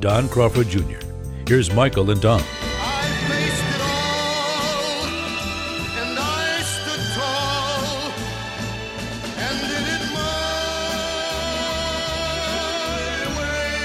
[0.00, 0.96] Don Crawford Jr.
[1.46, 2.40] Here's Michael and Don.
[2.40, 5.04] I faced it all,
[6.00, 8.10] and I stood tall,
[9.36, 10.30] and did it my
[13.38, 13.76] way.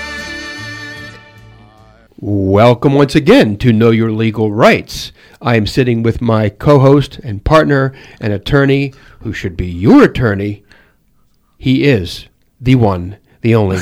[2.21, 5.11] Welcome once again to Know Your Legal Rights.
[5.41, 10.05] I am sitting with my co host and partner and attorney who should be your
[10.05, 10.63] attorney.
[11.57, 12.27] He is
[12.61, 13.79] the one, the only,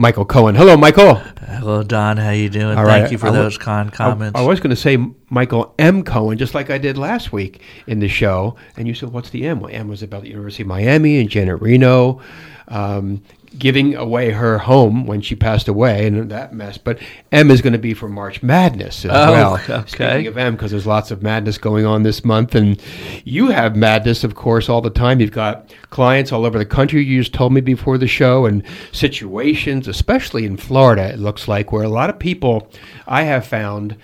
[0.00, 0.54] Michael Cohen.
[0.54, 1.16] Hello, Michael.
[1.46, 2.16] Hello, Don.
[2.16, 2.78] How you doing?
[2.78, 4.34] All Thank right, you for I those kind comments.
[4.34, 4.96] I, I was going to say
[5.28, 6.04] Michael M.
[6.04, 8.56] Cohen, just like I did last week in the show.
[8.78, 9.60] And you said, what's the M?
[9.60, 12.22] Well, M was about the University of Miami and Janet Reno
[12.68, 13.22] um,
[13.58, 16.78] giving away her home when she passed away and that mess.
[16.78, 16.98] But
[17.32, 19.54] M is going to be for March Madness as Oh, well.
[19.54, 19.82] okay.
[19.86, 22.54] Speaking of M, because there's lots of madness going on this month.
[22.54, 22.80] And
[23.24, 25.20] you have madness, of course, all the time.
[25.20, 28.62] You've got clients all over the country, you just told me before the show, and
[28.92, 32.70] situations, especially in Florida, it looks like, where a lot of people
[33.08, 33.96] I have found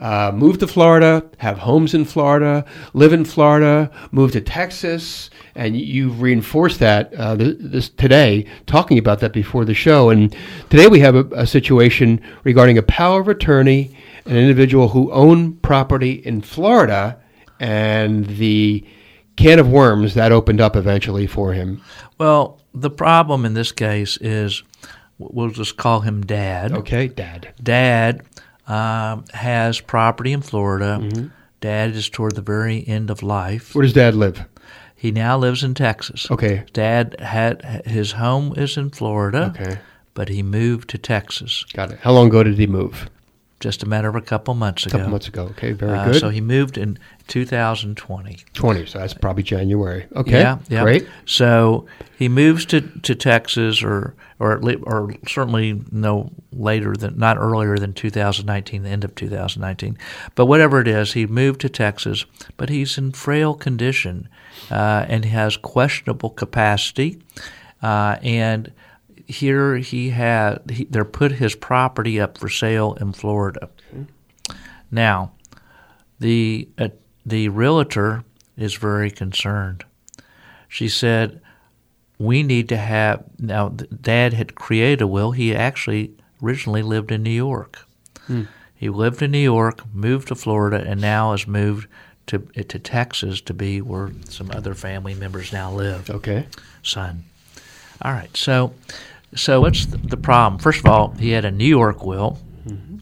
[0.00, 5.76] uh, move to Florida, have homes in Florida, live in Florida, move to Texas, and
[5.76, 10.08] you've reinforced that uh, this today, talking about that before the show.
[10.08, 10.34] And
[10.70, 15.60] today we have a, a situation regarding a power of attorney, an individual who owned
[15.60, 17.20] property in Florida,
[17.60, 18.82] and the
[19.36, 21.82] can of worms that opened up eventually for him.
[22.18, 24.62] well, the problem in this case is
[25.18, 26.72] we'll just call him Dad.
[26.72, 27.52] Okay, Dad.
[27.62, 28.22] Dad
[28.70, 30.98] um, has property in Florida.
[31.02, 31.26] Mm-hmm.
[31.60, 33.74] Dad is toward the very end of life.
[33.74, 34.44] Where does Dad live?
[34.94, 36.30] He now lives in Texas.
[36.30, 36.64] Okay.
[36.72, 39.78] Dad had his home is in Florida, Okay,
[40.14, 41.98] but he moved to Texas got it.
[42.00, 43.10] How long ago did he move?
[43.60, 44.98] Just a matter of a couple months A ago.
[44.98, 45.42] couple months ago.
[45.50, 46.16] Okay, very Uh, good.
[46.20, 46.98] so he moved in
[47.28, 48.38] 2020.
[48.54, 50.06] 20, so that's probably January.
[50.16, 50.82] Okay, Yeah, yeah.
[50.82, 51.06] great.
[51.26, 51.86] So
[52.18, 57.36] he moves to, to Texas, or or at le- or certainly no later than not
[57.36, 59.98] earlier than 2019, the end of 2019.
[60.34, 62.24] But whatever it is, he moved to Texas,
[62.56, 64.28] but he's in frail condition,
[64.70, 67.20] uh, and has questionable capacity,
[67.82, 68.72] uh, and.
[69.30, 73.68] Here he had he, they put his property up for sale in Florida.
[74.90, 75.32] Now,
[76.18, 76.88] the uh,
[77.24, 78.24] the realtor
[78.56, 79.84] is very concerned.
[80.68, 81.40] She said,
[82.18, 85.32] "We need to have now." Dad had created a will.
[85.32, 87.86] He actually originally lived in New York.
[88.74, 91.86] He lived in New York, moved to Florida, and now has moved
[92.26, 96.46] to to Texas to be where some other family members now live Okay.
[96.82, 97.24] son.
[98.02, 98.72] All right, so
[99.34, 100.58] so what's the, problem?
[100.60, 102.98] First of all, he had a New York will, mm-hmm.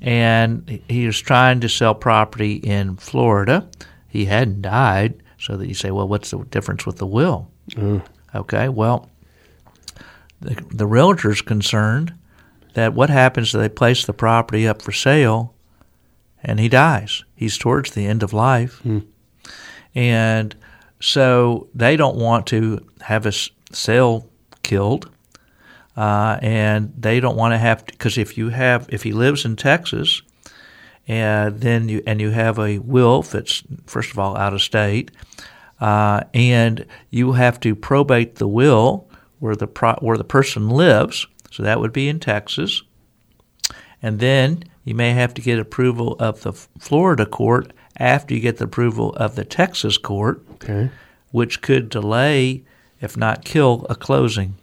[0.00, 3.68] and he- was trying to sell property in Florida.
[4.08, 7.50] He hadn't died, so that you say, well, what's the difference with the will?
[7.76, 8.00] Uh.
[8.34, 9.08] Okay, well,
[10.40, 12.14] the, the realtor's concerned
[12.74, 15.54] that what happens if they place the property up for sale
[16.42, 17.24] and he dies?
[17.34, 18.78] He's towards the end of life.
[18.78, 19.00] Hmm.
[19.94, 20.54] And
[21.00, 24.28] so they don't want to have a s- sale
[24.62, 25.10] killed.
[25.96, 29.56] Uh, and they don't want to have because if you have if he lives in
[29.56, 30.22] Texas,
[31.08, 35.10] and then you and you have a will that's first of all out of state,
[35.80, 39.08] uh, and you have to probate the will
[39.40, 41.26] where the pro, where the person lives.
[41.50, 42.82] So that would be in Texas,
[44.00, 48.56] and then you may have to get approval of the Florida court after you get
[48.58, 50.88] the approval of the Texas court, Okay.
[51.32, 52.62] which could delay,
[53.00, 54.54] if not kill, a closing.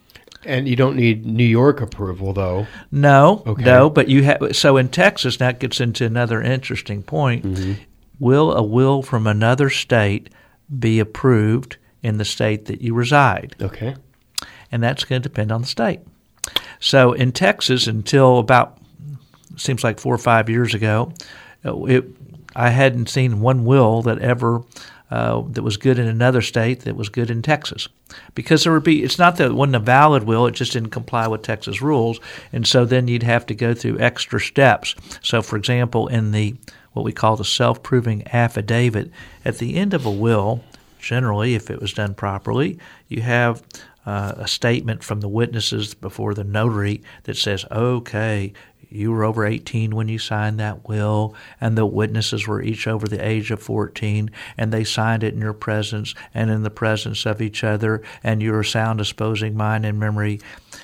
[0.48, 2.66] And you don't need New York approval, though.
[2.92, 3.64] No, Okay.
[3.64, 4.56] no, but you have.
[4.56, 7.46] So in Texas, that gets into another interesting point.
[7.46, 7.74] Mm-hmm.
[8.20, 10.30] Will a will from another state
[10.80, 13.56] be approved in the state that you reside?
[13.62, 13.96] Okay.
[14.72, 16.00] and that's going to depend on the state.
[16.80, 18.78] So in Texas, until about
[19.56, 21.12] seems like four or five years ago,
[21.66, 22.06] uh, it,
[22.56, 24.62] I hadn't seen one will that ever
[25.10, 27.88] uh, that was good in another state that was good in Texas,
[28.36, 29.04] because there would be.
[29.04, 32.20] It's not that it wasn't a valid will; it just didn't comply with Texas rules,
[32.52, 34.96] and so then you'd have to go through extra steps.
[35.22, 36.56] So, for example, in the
[36.94, 39.12] what we call the self-proving affidavit,
[39.46, 40.64] at the end of a will,
[41.00, 43.62] generally, if it was done properly, you have
[44.08, 48.54] uh, a statement from the witnesses before the notary that says, okay,
[48.90, 53.08] you were over 18 when you signed that will, and the witnesses were each over
[53.08, 57.26] the age of 14, and they signed it in your presence and in the presence
[57.26, 60.40] of each other, and you are sound disposing mind and memory,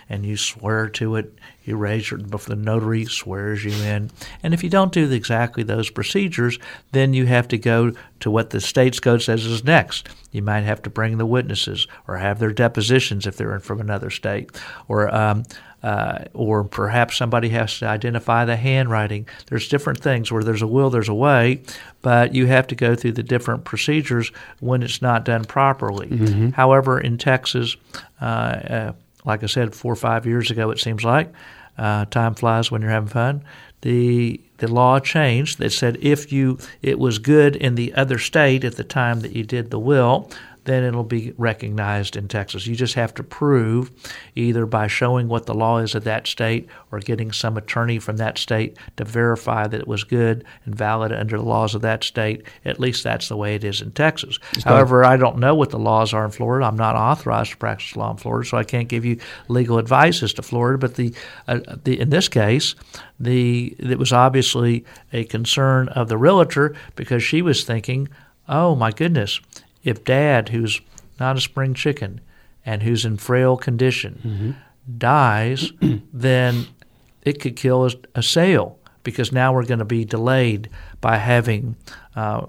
[0.09, 1.33] and you swear to it.
[1.63, 4.11] You raise your, before the notary swears you in.
[4.41, 6.59] And if you don't do exactly those procedures,
[6.91, 10.09] then you have to go to what the state's code says is next.
[10.31, 14.09] You might have to bring the witnesses or have their depositions if they're from another
[14.09, 14.51] state,
[14.87, 15.43] or um,
[15.83, 19.27] uh, or perhaps somebody has to identify the handwriting.
[19.47, 21.61] There's different things where there's a will, there's a way,
[22.01, 24.31] but you have to go through the different procedures
[24.61, 26.07] when it's not done properly.
[26.51, 27.75] However, in Texas,
[28.21, 28.93] uh, uh,
[29.25, 31.31] like I said, four or five years ago, it seems like
[31.77, 33.43] uh, time flies when you're having fun.
[33.81, 38.63] The the law changed that said if you it was good in the other state
[38.63, 40.29] at the time that you did the will,
[40.65, 42.67] then it'll be recognized in Texas.
[42.67, 43.91] You just have to prove
[44.35, 48.17] either by showing what the law is of that state or getting some attorney from
[48.17, 52.03] that state to verify that it was good and valid under the laws of that
[52.03, 52.43] state.
[52.65, 54.39] At least that's the way it is in Texas.
[54.63, 56.65] However, I don't know what the laws are in Florida.
[56.65, 60.23] I'm not authorized to practice law in Florida, so I can't give you legal advice
[60.23, 60.77] as to Florida.
[60.77, 61.13] But the,
[61.47, 62.75] uh, the in this case,
[63.19, 68.09] the it was obviously a concern of the realtor because she was thinking,
[68.47, 69.39] "Oh my goodness,
[69.83, 70.81] if Dad, who's
[71.19, 72.21] not a spring chicken
[72.65, 74.55] and who's in frail condition,
[74.97, 75.71] dies,
[76.13, 76.67] then
[77.23, 80.69] it could kill a, a sale because now we're going to be delayed
[81.01, 81.75] by having,
[82.15, 82.45] uh,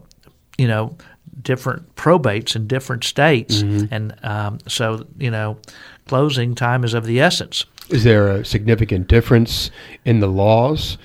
[0.57, 0.97] you know,
[1.43, 5.59] different probates in different states, and um, so you know,
[6.07, 7.65] closing time is of the essence.
[7.91, 9.71] Is there a significant difference
[10.05, 10.97] in the laws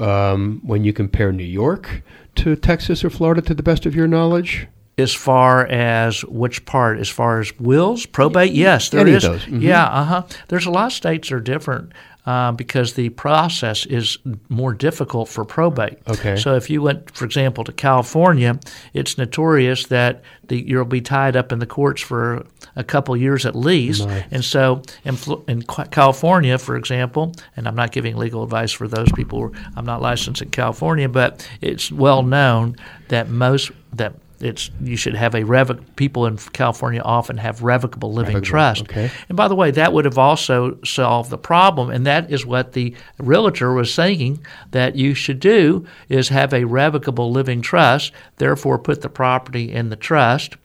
[0.00, 2.02] um, when you compare New York
[2.36, 4.66] to Texas or Florida, to the best of your knowledge?
[4.98, 9.24] As far as which part, as far as wills, probate, yes, there Any is.
[9.24, 9.60] mhm.
[9.60, 10.22] Yeah, uh huh.
[10.48, 11.92] There's a lot of states that are different
[12.24, 15.98] uh, because the process is more difficult for probate.
[16.08, 16.36] Okay.
[16.36, 18.58] So if you went, for example, to California,
[18.94, 23.46] it's notorious that the, you'll be tied up in the courts for a couple years
[23.46, 24.06] at least.
[24.06, 24.24] My.
[24.30, 25.16] And so in,
[25.46, 29.52] in California, for example, and I'm not giving legal advice for those people.
[29.76, 32.76] I'm not licensed in California, but it's well known
[33.08, 35.82] that most that it's you should have a revoc.
[35.96, 38.82] People in California often have revocable living Revocable, trust.
[38.82, 39.10] okay.
[39.28, 42.72] And by the way, that would have also solved the problem, and that is what
[42.72, 48.12] the realtor was saying that you should do is have a revocable living trust.
[48.36, 50.56] Therefore, put the property in the trust.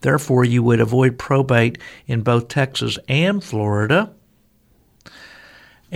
[0.00, 4.10] Therefore, you would avoid probate in both Texas and Florida.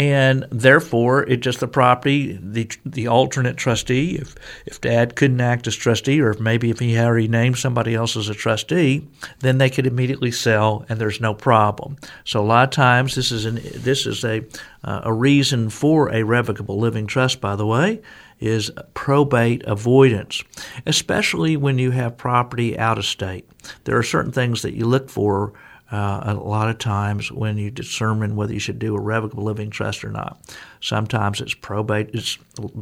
[0.01, 4.17] And therefore, it just the property, the the alternate trustee.
[4.17, 7.59] If if Dad couldn't act as trustee, or if maybe if he had already named
[7.59, 9.07] somebody else as a trustee,
[9.41, 11.99] then they could immediately sell, and there's no problem.
[12.25, 14.43] So a lot of times, this is an this is a
[14.83, 17.43] uh, a reason for a revocable living trust.
[17.43, 18.01] By the way,
[18.39, 20.43] is probate avoidance,
[20.87, 23.47] especially when you have property out of state.
[23.85, 25.53] There are certain things that you look for
[25.93, 29.71] uh, a lot of times when you determine whether you should do a revocable living
[29.71, 30.41] trust or not.
[30.81, 32.11] Sometimes it's probate.
[32.13, 32.39] It's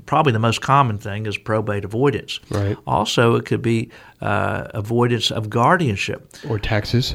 [0.06, 2.40] probably the most common thing is probate avoidance.
[2.50, 2.76] Right.
[2.86, 3.90] Also, it could be
[4.20, 7.14] uh, avoidance of guardianship Or taxes?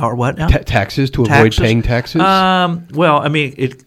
[0.00, 0.48] or what now?
[0.48, 2.20] Ta- taxes to avoid paying taxes?
[2.20, 3.84] Um, well, I mean, it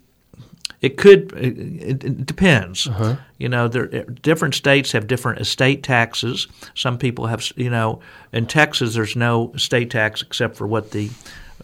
[0.81, 2.87] it could it, it, it depends.
[2.87, 3.15] Uh-huh.
[3.41, 6.47] You know, there different states have different estate taxes.
[6.75, 7.99] Some people have, you know,
[8.31, 11.09] in Texas there's no estate tax except for what the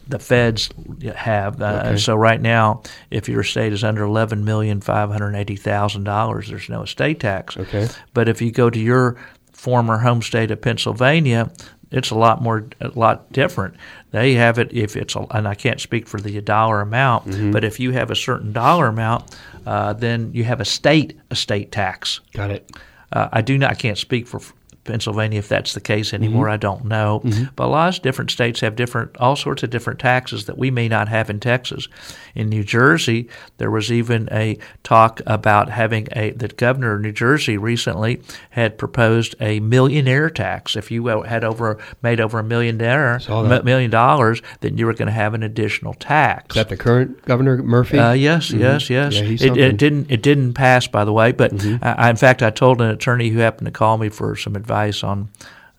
[0.06, 0.70] the feds
[1.14, 1.60] have.
[1.60, 1.96] Uh, Okay.
[1.98, 6.48] So right now, if your estate is under eleven million five hundred eighty thousand dollars,
[6.48, 7.56] there's no estate tax.
[7.56, 7.88] Okay.
[8.14, 9.16] But if you go to your
[9.52, 11.50] former home state of Pennsylvania,
[11.90, 13.74] it's a lot more, a lot different.
[14.10, 17.50] They have it if it's, a, and I can't speak for the dollar amount, Mm-hmm.
[17.52, 21.72] but if you have a certain dollar amount, uh, then you have a state estate
[21.72, 22.20] tax.
[22.32, 22.70] Got it.
[23.12, 24.40] Uh, I do not, I can't speak for
[24.88, 26.46] Pennsylvania if that's the case anymore.
[26.46, 26.52] Mm-hmm.
[26.54, 27.22] I don't know,
[27.54, 30.70] but a lot of different states have different, all sorts of different taxes that we
[30.70, 31.86] may not have in Texas.
[32.34, 33.28] In New Jersey,
[33.58, 36.30] there was even a talk about having a.
[36.30, 40.76] The governor of New Jersey recently had proposed a millionaire tax.
[40.76, 45.12] If you had over made over a million million dollars, then you were going to
[45.12, 46.54] have an additional tax.
[46.56, 47.98] Is that the current Governor Murphy?
[47.98, 49.14] Uh, yes, yes, yes.
[49.14, 49.40] Yeah, it.
[49.40, 49.58] Mm-hmm.
[49.58, 50.10] it didn't.
[50.10, 51.32] It didn't pass, by the way.
[51.32, 51.52] But
[51.82, 54.56] I, I- in fact, I told an attorney who happened to call me for some
[54.56, 55.28] advice on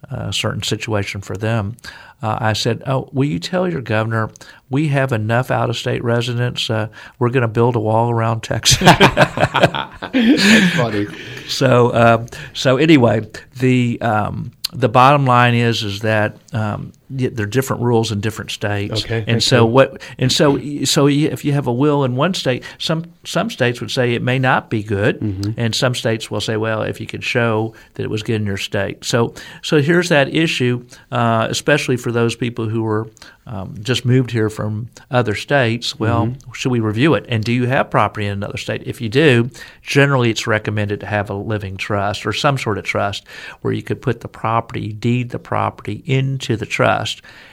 [0.09, 1.75] a certain situation for them.
[2.21, 4.29] Uh, I said, "Oh, will you tell your governor
[4.69, 6.69] we have enough out-of-state residents?
[6.69, 6.87] Uh,
[7.17, 8.77] we're going to build a wall around Texas."
[10.75, 11.07] Funny.
[11.47, 13.21] So, um, so anyway,
[13.57, 18.19] the um, the bottom line is is that um, y- there are different rules in
[18.21, 19.03] different states.
[19.03, 19.65] Okay, and so you.
[19.65, 20.01] what?
[20.17, 23.91] And so so if you have a will in one state, some some states would
[23.91, 25.51] say it may not be good, Mm-hmm.
[25.59, 28.45] and some states will say, well, if you could show that it was good in
[28.45, 29.03] your state.
[29.03, 33.07] So so here's that issue, uh, especially for those people who were
[33.47, 35.97] um, just moved here from other states.
[35.99, 36.51] Well, Mm-hmm.
[36.53, 37.25] should we review it?
[37.29, 38.83] And do you have property in another state?
[38.85, 39.49] If you do,
[39.81, 43.25] generally it's recommended to have a living trust or some sort of trust
[43.61, 46.98] where you could put the property, deed the property into the trust,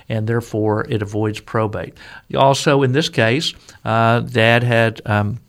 [0.08, 1.94] and therefore it avoids probate.
[2.36, 5.00] Also, in this case, uh, Dad had.
[5.06, 5.40] Um,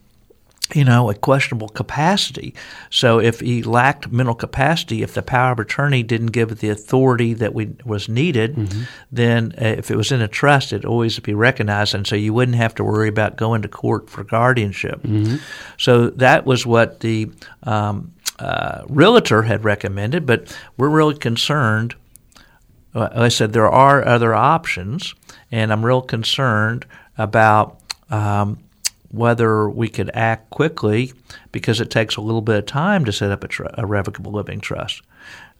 [0.75, 2.53] you know, a questionable capacity.
[2.89, 7.33] So if he lacked mental capacity, if the power of attorney didn't give the authority
[7.35, 8.75] that we, was needed,
[9.09, 12.33] then uh, if it was in a trust, it'd always be recognized, and so you
[12.33, 14.99] wouldn't have to worry about going to court for guardianship.
[15.77, 17.31] So that was what the
[17.63, 21.95] um, uh, realtor had recommended, but we're really concerned
[22.97, 25.13] I said there are other options,
[25.51, 26.85] and I'm real concerned
[27.17, 28.59] about um,
[29.09, 31.13] whether we could act quickly
[31.51, 34.31] because it takes a little bit of time to set up a, tr- a revocable
[34.31, 35.01] living trust.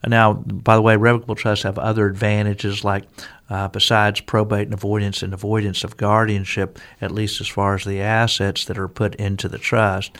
[0.05, 3.03] Now, by the way, revocable trusts have other advantages like
[3.49, 8.01] uh, besides probate and avoidance and avoidance of guardianship, at least as far as the
[8.01, 10.15] assets that are put into the trust.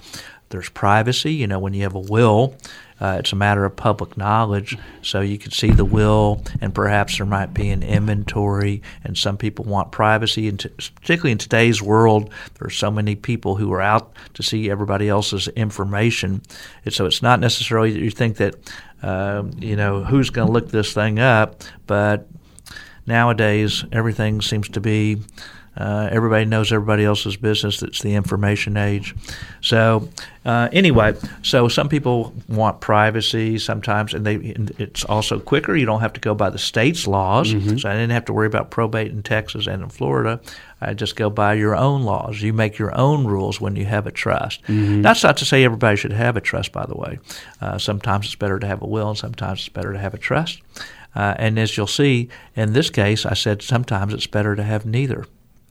[0.50, 1.34] There's privacy.
[1.34, 2.56] You know, when you have a will,
[3.00, 7.18] uh, it's a matter of public knowledge, so you can see the will, and perhaps
[7.18, 8.82] there might be an inventory.
[9.04, 13.16] And some people want privacy, and t- particularly in today's world, there are so many
[13.16, 16.42] people who are out to see everybody else's information.
[16.86, 18.56] And so it's not necessarily that you think that
[19.04, 22.28] uh, you know who's going to look this thing up, but
[23.06, 25.18] nowadays everything seems to be
[25.78, 27.84] uh, everybody knows everybody else's business.
[27.84, 29.16] It's the information age.
[29.62, 30.10] So
[30.44, 35.76] uh, anyway, so some people want privacy sometimes, and they and it's also quicker.
[35.76, 37.52] You don't have to go by the state's laws.
[37.78, 40.40] So I didn't have to worry about probate in Texas and in Florida.
[40.80, 42.42] I just go by your own laws.
[42.42, 44.62] You make your own rules when you have a trust.
[44.68, 47.20] That's not to say everybody should have a trust, by the way.
[47.62, 50.18] Uh, sometimes it's better to have a will, and sometimes it's better to have a
[50.20, 50.62] trust.
[51.16, 54.86] Uh, and as you'll see in this case, I said sometimes it's better to have
[54.86, 55.26] neither.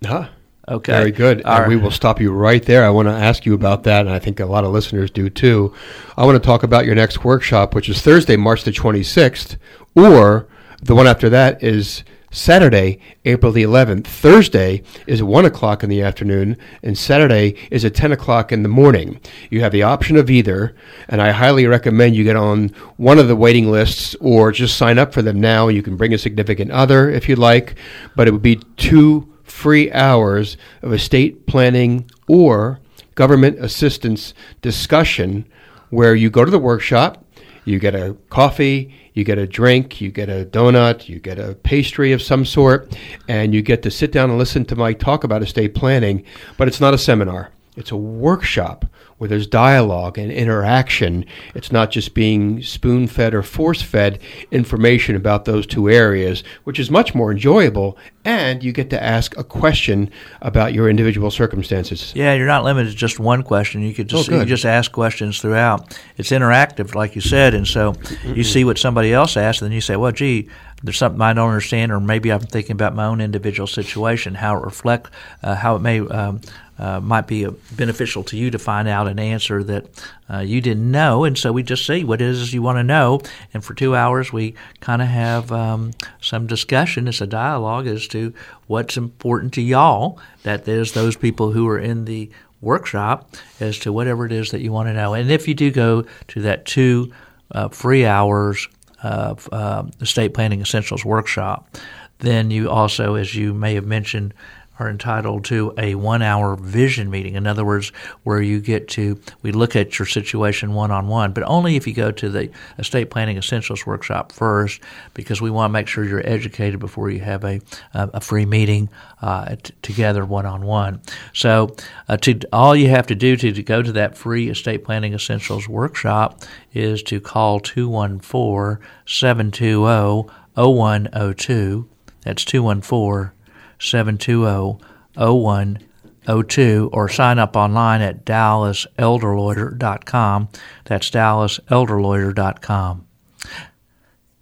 [0.04, 0.28] Huh.
[0.68, 0.92] Okay.
[0.92, 1.42] Very good.
[1.44, 1.68] All And right.
[1.68, 2.84] we will stop you right there.
[2.84, 5.30] I want to ask you about that, and I think a lot of listeners do
[5.30, 5.72] too.
[6.16, 9.56] I want to talk about your next workshop, which is Thursday, March the 26th,
[9.94, 10.48] or
[10.82, 14.06] the one after that is Saturday, April the 11th.
[14.08, 18.68] Thursday is 1 o'clock in the afternoon, and Saturday is at 10 o'clock in the
[18.68, 19.20] morning.
[19.50, 20.74] You have the option of either,
[21.08, 24.98] and I highly recommend you get on one of the waiting lists or just sign
[24.98, 25.68] up for them now.
[25.68, 27.76] You can bring a significant other if you'd like,
[28.16, 32.80] but it would be two free hours of estate planning or
[33.14, 35.46] government assistance discussion
[35.90, 37.24] where you go to the workshop,
[37.64, 41.54] you get a coffee, you get a drink, you get a donut, you get a
[41.54, 42.96] pastry of some sort,
[43.28, 46.24] and you get to sit down and listen to Mike talk about estate planning.
[46.56, 48.86] But it's not a seminar, it's a workshop
[49.18, 51.24] where there's dialogue and interaction.
[51.54, 54.18] It's not just being spoon fed or force fed
[54.50, 57.96] information about those two areas, which is much more enjoyable.
[58.24, 60.10] And you get to ask a question
[60.42, 62.12] about your individual circumstances.
[62.14, 63.82] Yeah, you're not limited to just one question.
[63.82, 65.98] You could just Oh, you just ask questions throughout.
[66.16, 69.74] It's interactive, like you said, and so you see what somebody else asks, and then
[69.74, 70.48] you say, "Well, gee,
[70.82, 74.56] there's something I don't understand, or maybe I'm thinking about my own individual situation, how
[74.56, 75.10] it reflect,
[75.42, 76.40] uh, how it may um,
[76.78, 79.86] uh, might be beneficial to you to find out an answer that
[80.32, 82.84] uh, you didn't know." And so we just see what it is you want to
[82.84, 83.20] know,
[83.54, 87.08] and for two hours we kind of have um, some discussion.
[87.08, 88.32] It's a dialogue as to
[88.66, 90.18] what's important to y'all.
[90.42, 92.30] That there's those people who are in the
[92.60, 95.14] workshop as to whatever it is that you want to know.
[95.14, 97.12] And if you do go to that two
[97.52, 98.68] uh, free hours
[99.02, 101.76] of uh, estate planning essentials workshop,
[102.18, 104.32] then you also, as you may have mentioned,
[104.78, 107.34] are entitled to a one hour vision meeting.
[107.34, 107.90] In other words,
[108.24, 111.86] where you get to, we look at your situation one on one, but only if
[111.86, 114.80] you go to the estate planning essentials workshop first,
[115.14, 117.60] because we want to make sure you're educated before you have a,
[117.94, 118.88] a, free meeting
[119.22, 121.00] uh, t- together one on one.
[121.32, 121.74] So,
[122.08, 125.14] uh, to all you have to do to, to go to that free estate planning
[125.14, 126.42] essentials workshop
[126.74, 131.88] is to call 214 720 0102.
[132.22, 133.35] That's 214
[133.78, 134.78] 720
[135.16, 140.48] 0102 or sign up online at dallaselderlawyer.com.
[140.84, 143.06] That's dallaselderlawyer.com.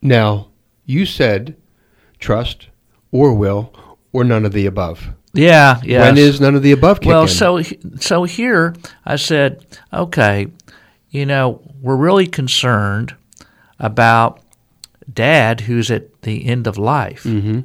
[0.03, 0.49] Now,
[0.85, 1.57] you said
[2.19, 2.69] trust
[3.11, 3.73] or will
[4.13, 5.09] or none of the above.
[5.33, 6.03] Yeah, yeah.
[6.03, 7.29] When is none of the above Well, in?
[7.29, 7.63] so
[7.99, 8.75] so here
[9.05, 10.49] I said, okay,
[11.11, 13.15] you know, we're really concerned
[13.79, 14.41] about
[15.13, 17.25] dad who's at the end of life.
[17.25, 17.61] Mm-hmm.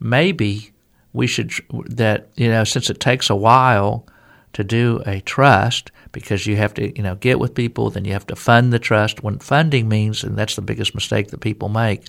[0.00, 0.72] Maybe
[1.12, 1.52] we should
[1.86, 4.06] that you know since it takes a while
[4.52, 8.12] to do a trust because you have to you know get with people then you
[8.12, 9.22] have to fund the trust.
[9.22, 12.04] When funding means and that's the biggest mistake that people make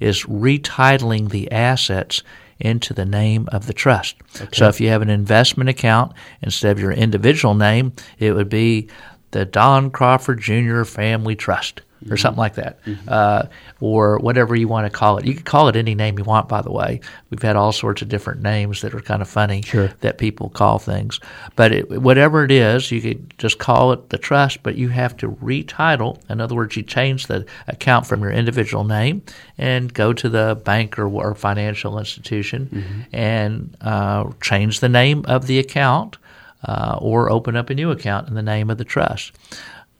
[0.00, 2.22] is retitling the assets
[2.60, 4.16] into the name of the trust.
[4.52, 8.88] So if you have an investment account instead of your individual name it would be
[9.30, 10.84] the Don Crawford Jr.
[10.84, 12.78] Family Trust or something like that,
[13.08, 13.46] uh,
[13.80, 15.26] or whatever you want to call it.
[15.26, 17.00] You can call it any name you want, by the way.
[17.30, 19.88] We've had all sorts of different names that are kind of funny Sure.
[20.00, 21.18] that people call things.
[21.56, 25.16] But it, whatever it is, you could just call it the trust, but you have
[25.18, 26.18] to retitle.
[26.30, 29.22] In other words, you change the account from your individual name
[29.56, 35.46] and go to the bank or, or financial institution and uh, change the name of
[35.46, 36.16] the account
[36.64, 39.32] uh, or open up a new account in the name of the trust.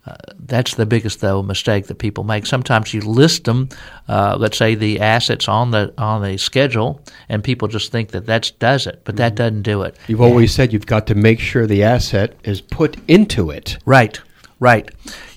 [0.08, 0.14] Uh,
[0.46, 2.46] that's the biggest though mistake that people make.
[2.46, 3.68] Sometimes you list them,
[4.08, 8.26] uh, let's say the assets on the on the schedule, and people just think that
[8.26, 9.96] that does it, but that doesn't do it.
[10.06, 13.78] You've always said you've got to make sure the asset is put into it.
[13.84, 14.18] Right,
[14.60, 14.88] right.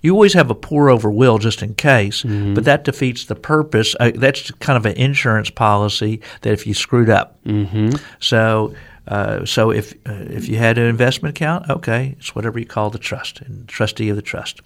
[0.01, 3.95] You always have a pour over will just in case, but that defeats the purpose.
[3.99, 7.43] Uh, that's kind of an insurance policy that if you screwed up.
[7.45, 7.95] Mm-hmm.
[8.19, 8.73] So,
[9.07, 12.89] uh, so if uh, if you had an investment account, okay, it's whatever you call
[12.89, 14.61] the trust and trustee of the trust.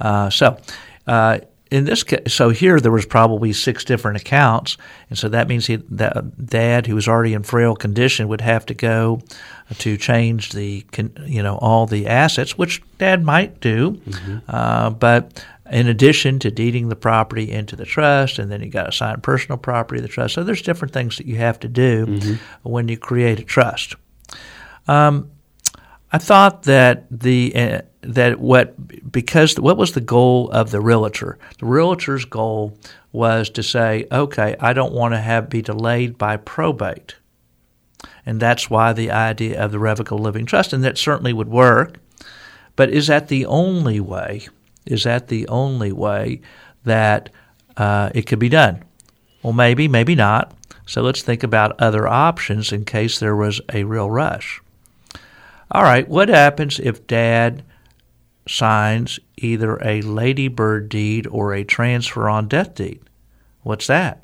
[0.00, 0.58] Uh, so.
[1.06, 1.38] Uh,
[1.70, 4.78] in this case, so here there was probably six different accounts,
[5.10, 8.64] and so that means he, that dad, who was already in frail condition, would have
[8.66, 9.20] to go
[9.76, 10.84] to change the,
[11.26, 14.00] you know, all the assets, which dad might do,
[14.48, 18.84] uh, but in addition to deeding the property into the trust, and then you got
[18.84, 20.34] to assign personal property to the trust.
[20.34, 23.94] So there's different things that you have to do when you create a trust.
[24.86, 25.30] Um,
[26.10, 31.38] I thought that the uh, that what because what was the goal of the realtor?
[31.58, 32.78] The realtor's goal
[33.12, 37.16] was to say, okay, I don't want to have be delayed by probate,
[38.28, 41.96] and that's why the idea of the revocable living trust, and that certainly would work.
[42.76, 44.48] But is that the only way?
[44.84, 46.42] Is that the only way
[46.84, 47.30] that
[47.78, 48.84] uh, it could be done?
[49.42, 50.52] Well, maybe, maybe not.
[50.84, 54.60] So let's think about other options in case there was a real rush.
[55.70, 57.64] All right, what happens if dad
[58.46, 63.00] signs either a ladybird deed or a transfer on death deed?
[63.62, 64.22] What's that?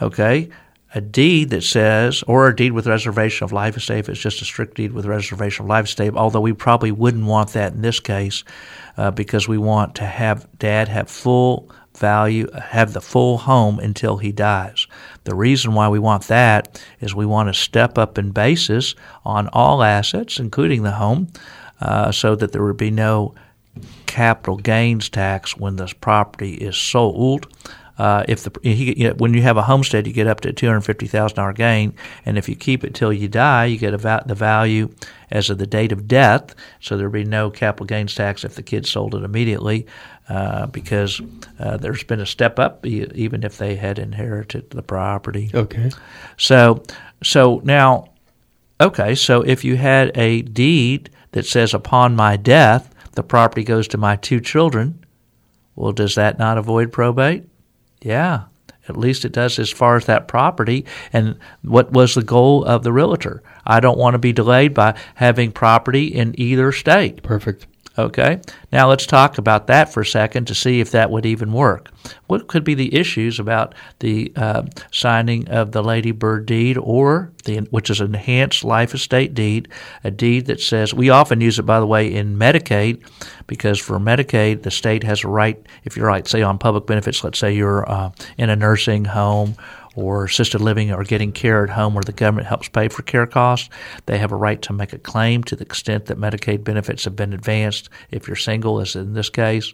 [0.00, 0.48] Okay,
[0.94, 4.42] a deed that says, or a deed with reservation of life estate if it's just
[4.42, 7.82] a strict deed with reservation of life estate, although we probably wouldn't want that in
[7.82, 8.42] this case
[8.96, 14.16] uh, because we want to have dad have full value, have the full home until
[14.16, 14.86] he dies.
[15.24, 19.48] The reason why we want that is we want to step up in basis on
[19.48, 21.28] all assets, including the home,
[21.80, 23.34] uh, so that there would be no
[24.06, 27.46] capital gains tax when this property is sold.
[28.00, 30.52] Uh, if the he, you know, when you have a homestead, you get up to
[30.52, 31.92] two hundred fifty thousand dollar gain,
[32.24, 34.88] and if you keep it till you die, you get a va- the value
[35.30, 36.54] as of the date of death.
[36.80, 39.86] So there'd be no capital gains tax if the kid sold it immediately,
[40.30, 41.20] uh, because
[41.58, 45.50] uh, there's been a step up, even if they had inherited the property.
[45.52, 45.90] Okay.
[46.38, 46.82] So,
[47.22, 48.08] so now,
[48.80, 53.88] okay, so if you had a deed that says upon my death, the property goes
[53.88, 55.04] to my two children,
[55.76, 57.44] well, does that not avoid probate?
[58.02, 58.44] Yeah,
[58.88, 60.86] at least it does as far as that property.
[61.12, 63.42] And what was the goal of the realtor?
[63.66, 67.22] I don't want to be delayed by having property in either state.
[67.22, 67.66] Perfect.
[68.00, 68.40] Okay.
[68.72, 71.90] Now let's talk about that for a second to see if that would even work.
[72.28, 77.30] What could be the issues about the uh, signing of the Lady Bird deed or
[77.44, 79.68] the which is an enhanced life estate deed,
[80.02, 83.04] a deed that says we often use it by the way in Medicaid
[83.46, 87.22] because for Medicaid the state has a right if you're right say on public benefits,
[87.22, 89.56] let's say you're uh, in a nursing home
[89.94, 93.26] or assisted living or getting care at home where the government helps pay for care
[93.26, 93.68] costs,
[94.06, 97.16] they have a right to make a claim to the extent that Medicaid benefits have
[97.16, 99.72] been advanced if you're single, as in this case.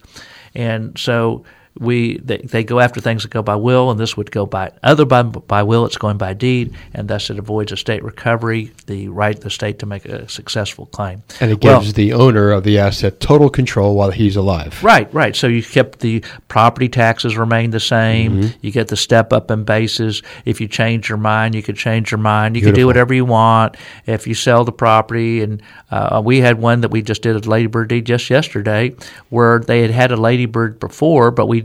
[0.54, 1.44] And so
[1.78, 4.72] we they, they go after things that go by will, and this would go by
[4.82, 5.84] other by, by will.
[5.84, 9.50] It's going by deed, and thus it avoids a state recovery, the right of the
[9.50, 11.22] state to make a successful claim.
[11.40, 14.82] And it Well- gives the owner of the asset total control while he's alive.
[14.82, 15.34] Right, right.
[15.36, 18.52] So you kept the property taxes remain the same.
[18.60, 20.22] You get the step up in basis.
[20.44, 22.56] If you change your mind, you could change your mind.
[22.56, 23.76] You could do whatever you want.
[24.06, 27.48] If you sell the property, and uh, we had one that we just did a
[27.48, 28.94] ladybird deed just yesterday,
[29.30, 31.64] where they had had a ladybird before, but we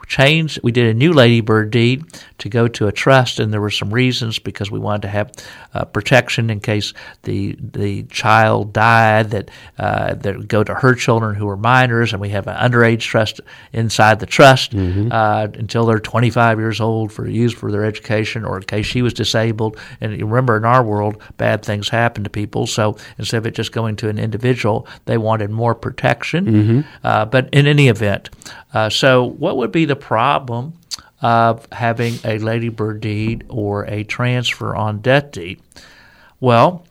[0.11, 0.59] changed.
[0.61, 2.03] We did a new Ladybird deed
[2.39, 5.31] to go to a trust, and there were some reasons because we wanted to have
[5.73, 6.93] uh, protection in case
[7.23, 12.11] the the child died that uh, that would go to her children who were minors,
[12.11, 13.39] and we have an underage trust
[13.71, 18.57] inside the trust uh, until they're 25 years old for use for their education, or
[18.57, 19.77] in case she was disabled.
[20.01, 23.55] And you remember, in our world, bad things happen to people, so instead of it
[23.55, 26.83] just going to an individual, they wanted more protection.
[27.03, 28.29] Uh, but in any event,
[28.73, 30.73] uh, so what would be the problem?
[31.21, 35.61] Of having a ladybird deed or a transfer on death deed.
[36.39, 36.83] Well,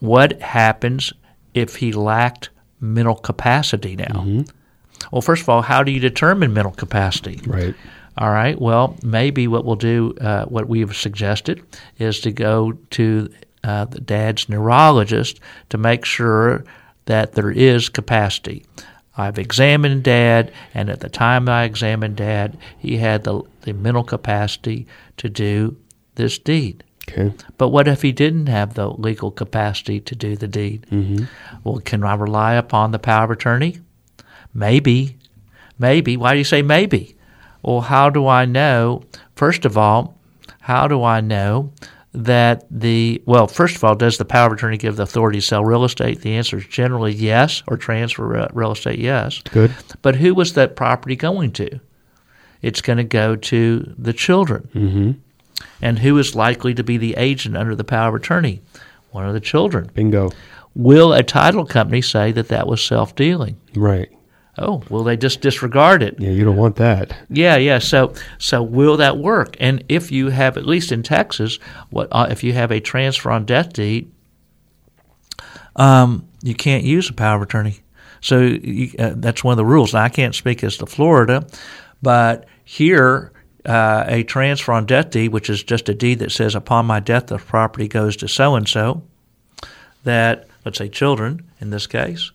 [0.00, 1.12] what happens
[1.52, 2.48] if he lacked
[2.80, 4.44] mental capacity now?
[5.12, 7.40] Well, first of all, how do you determine mental capacity?
[7.46, 7.74] Right.
[8.16, 8.58] All right.
[8.58, 11.62] Well, maybe what we'll do, uh, what we have suggested,
[11.98, 13.28] is to go to
[13.64, 16.64] uh, the dad's neurologist to make sure
[17.06, 18.64] that there is capacity.
[19.16, 24.04] I've examined dad, and at the time I examined dad, he had the, the mental
[24.04, 24.86] capacity
[25.18, 25.76] to do
[26.16, 26.82] this deed.
[27.08, 27.32] Okay.
[27.58, 30.86] But what if he didn't have the legal capacity to do the deed?
[30.90, 31.24] Mm-hmm.
[31.62, 33.80] Well, can I rely upon the power of attorney?
[34.52, 35.16] Maybe.
[35.78, 36.16] Maybe.
[36.16, 37.16] Why do you say maybe?
[37.62, 39.02] Well, how do I know?
[39.34, 40.16] First of all,
[40.62, 41.72] how do I know
[42.14, 45.46] that the, well, first of all, does the power of attorney give the authority to
[45.46, 46.20] sell real estate?
[46.20, 49.42] The answer is generally yes, or transfer real estate, yes.
[49.50, 49.74] Good.
[50.00, 51.80] But who was that property going to?
[52.62, 54.68] It's going to go to the children.
[54.74, 55.10] Mm-hmm.
[55.82, 58.62] And who is likely to be the agent under the power of attorney?
[59.10, 59.90] One of the children.
[59.92, 60.30] Bingo.
[60.74, 63.60] Will a title company say that that was self dealing?
[63.74, 64.10] Right.
[64.56, 66.16] Oh, will they just disregard it?
[66.18, 67.16] Yeah, you don't want that.
[67.28, 67.80] Yeah, yeah.
[67.80, 69.56] So, so will that work?
[69.58, 71.58] And if you have, at least in Texas,
[71.90, 74.12] what uh, if you have a transfer on death deed?
[75.76, 77.80] Um, you can't use a power of attorney.
[78.20, 79.92] So you, uh, that's one of the rules.
[79.92, 81.46] Now, I can't speak as to Florida,
[82.00, 83.32] but here,
[83.66, 87.00] uh, a transfer on death deed, which is just a deed that says, "Upon my
[87.00, 89.02] death, the property goes to so and so."
[90.04, 92.30] That let's say children in this case,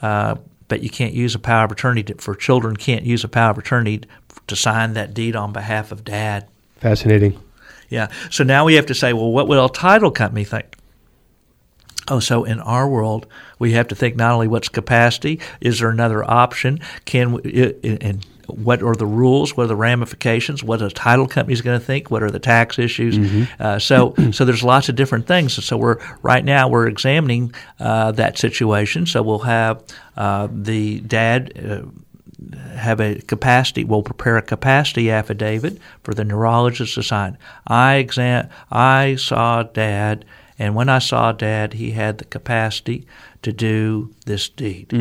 [0.00, 0.36] uh,
[0.70, 2.76] but you can't use a power of attorney to, for children.
[2.76, 4.00] Can't use a power of attorney
[4.46, 6.48] to sign that deed on behalf of dad.
[6.76, 7.38] Fascinating.
[7.90, 8.08] Yeah.
[8.30, 10.76] So now we have to say, well, what will a title company think?
[12.08, 13.26] Oh, so in our world,
[13.58, 16.80] we have to think not only what's capacity, is there another option?
[17.04, 19.56] Can we, and what are the rules?
[19.56, 20.62] What are the ramifications?
[20.62, 22.10] What are the title companies going to think?
[22.10, 23.48] What are the tax issues?
[23.58, 25.64] Uh, so, so there's lots of different things.
[25.64, 29.06] So we're right now we're examining uh, that situation.
[29.06, 29.82] So we'll have
[30.16, 31.52] uh, the dad.
[31.58, 31.88] Uh,
[32.74, 33.84] have a capacity.
[33.84, 37.36] We'll prepare a capacity affidavit for the neurologist to sign.
[37.66, 38.48] I exam.
[38.70, 40.24] I saw Dad,
[40.58, 43.06] and when I saw Dad, he had the capacity
[43.42, 44.92] to do this deed,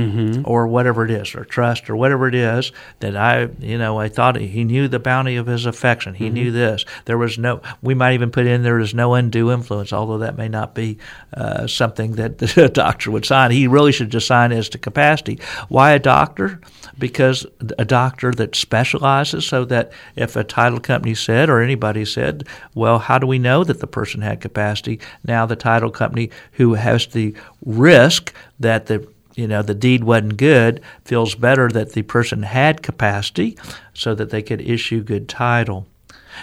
[0.45, 4.07] or whatever it is, or trust, or whatever it is that I, you know, I
[4.07, 6.13] thought he knew the bounty of his affection.
[6.13, 6.85] He knew this.
[7.05, 7.61] There was no.
[7.81, 10.97] We might even put in there is no undue influence, although that may not be
[11.33, 13.51] uh, something that the doctor would sign.
[13.51, 15.39] He really should just sign as to capacity.
[15.67, 16.61] Why a doctor?
[16.99, 17.45] because
[17.77, 22.99] a doctor that specializes so that if a title company said or anybody said, well,
[22.99, 24.99] how do we know that the person had capacity?
[25.23, 27.33] Now the title company who has the
[27.69, 32.81] risk that the you know the deed wasn't good feels better that the person had
[32.81, 33.57] capacity
[33.93, 35.87] so that they could issue good title.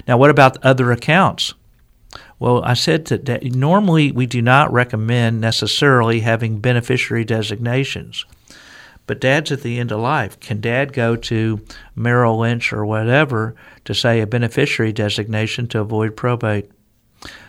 [0.06, 1.52] Now what about other accounts?
[2.38, 8.24] Well, I said that normally we do not recommend necessarily having beneficiary designations.
[9.06, 10.38] But dad's at the end of life.
[10.40, 11.60] Can dad go to
[11.94, 16.70] Merrill Lynch or whatever to say a beneficiary designation to avoid probate?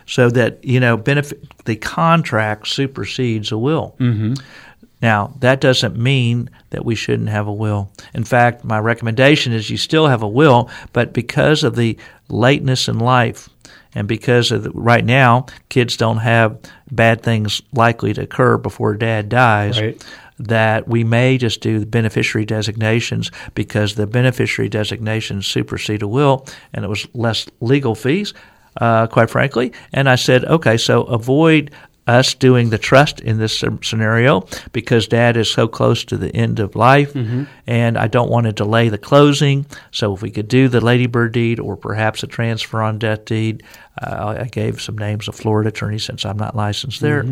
[0.08, 3.94] So that, you know, benefit, the contract supersedes a will.
[4.00, 4.34] Mm-hmm.
[5.00, 7.92] Now, that doesn't mean that we shouldn't have a will.
[8.14, 11.96] In fact, my recommendation is you still have a will, but because of the
[12.28, 13.48] lateness in life,
[13.94, 16.58] and because of the, right now kids don't have
[16.90, 20.04] bad things likely to occur before dad dies, Right.
[20.38, 26.46] that we may just do the beneficiary designations because the beneficiary designations supersede a will,
[26.72, 28.34] and it was less legal fees,
[28.78, 29.72] uh, quite frankly.
[29.92, 31.70] And I said, okay, so avoid
[32.06, 36.58] us doing the trust in this scenario because dad is so close to the end
[36.58, 37.14] of life
[37.66, 39.66] and I don't want to delay the closing.
[39.90, 43.62] So if we could do the Ladybird deed or perhaps a transfer on death deed,
[44.00, 47.24] uh, I gave some names of Florida attorneys since I'm not licensed there,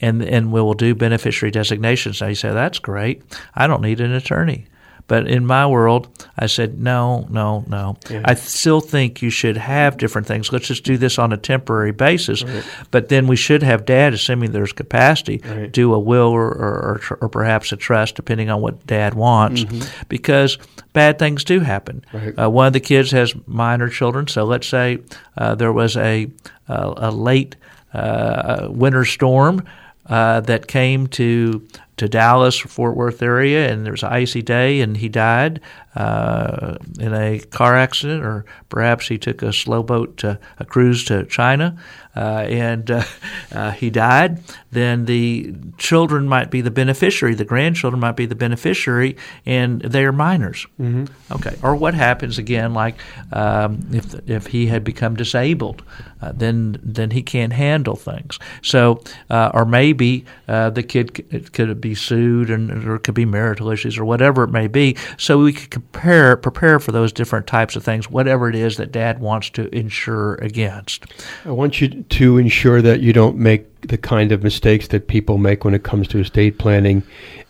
[0.00, 2.20] and and we will do beneficiary designations.
[2.22, 3.22] Now you say that's great.
[3.54, 4.66] I don't need an attorney.
[5.12, 7.98] But in my world, I said, no, no, no.
[8.24, 10.50] I still think you should have different things.
[10.50, 12.42] Let's just do this on a temporary basis.
[12.90, 15.70] But then we should have dad, assuming there's capacity, Right.
[15.70, 19.64] do a will or, or, or, or perhaps a trust, depending on what dad wants,
[20.08, 20.56] because
[20.94, 22.02] bad things do happen.
[22.14, 22.32] Right.
[22.38, 24.96] Uh, one of the kids has minor children, so let's say
[25.36, 26.30] uh, there was a,
[26.68, 27.56] a, a late
[27.92, 29.62] uh, winter storm
[30.06, 31.60] uh, that came to
[31.96, 35.60] to Dallas, Fort Worth area, and there was an icy day, and he died
[35.94, 41.04] uh, in a car accident, or perhaps he took a slow boat to a cruise
[41.04, 41.76] to China,
[42.16, 43.02] uh, and uh,
[43.52, 44.42] uh, he died.
[44.70, 50.04] Then the children might be the beneficiary, the grandchildren might be the beneficiary, and they
[50.04, 50.66] are minors.
[50.80, 51.04] Mm-hmm.
[51.34, 52.96] Okay, or what happens again, like
[53.32, 55.82] um, if if he had become disabled,
[56.22, 58.38] uh, then then he can't handle things.
[58.62, 63.26] So, uh, or maybe uh, the kid c- could be sued, and there could be
[63.26, 64.96] marital issues, or whatever it may be.
[65.18, 68.92] So we could compare prepare for those different types of things, whatever it is that
[68.92, 71.04] Dad wants to insure against.
[71.44, 75.38] I want you to ensure that you don't make the kind of mistakes that people
[75.38, 77.02] make when it comes to estate planning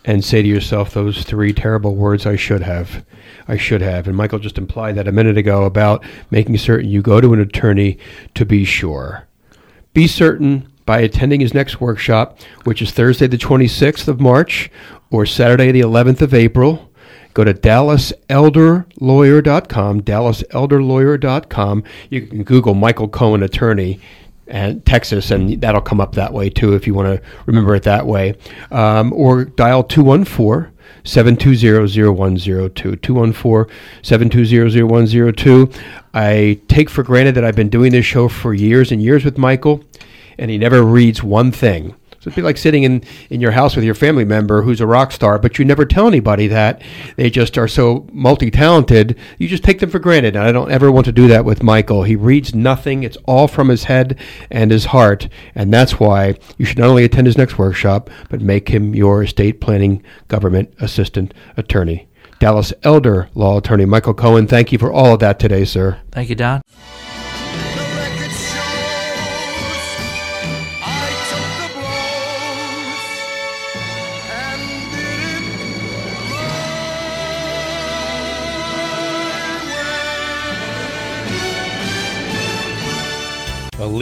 [0.03, 3.05] and say to yourself those three terrible words I should have.
[3.47, 4.07] I should have.
[4.07, 7.39] And Michael just implied that a minute ago about making certain you go to an
[7.39, 7.97] attorney
[8.35, 9.27] to be sure.
[9.93, 14.71] Be certain by attending his next workshop, which is Thursday the 26th of March
[15.11, 16.89] or Saturday the 11th of April.
[17.33, 21.83] Go to DallasElderLawyer.com, DallasElderLawyer.com.
[22.09, 23.99] You can Google Michael Cohen Attorney
[24.47, 27.83] and Texas, and that'll come up that way too if you want to remember it
[27.83, 28.35] that way.
[28.71, 30.71] Um, or dial 214
[31.03, 35.75] 720-0102 214-720-0102
[36.13, 39.37] i take for granted that i've been doing this show for years and years with
[39.37, 39.83] michael
[40.43, 43.75] and he never reads one thing so it'd be like sitting in, in your house
[43.75, 46.81] with your family member who's a rock star, but you never tell anybody that.
[47.17, 50.37] They just are so multi talented, you just take them for granted.
[50.37, 52.03] And I don't ever want to do that with Michael.
[52.03, 54.17] He reads nothing, it's all from his head
[54.49, 55.27] and his heart.
[55.53, 59.23] And that's why you should not only attend his next workshop, but make him your
[59.23, 62.07] estate planning government assistant attorney.
[62.39, 65.99] Dallas Elder Law Attorney Michael Cohen, thank you for all of that today, sir.
[66.13, 66.61] Thank you, Don.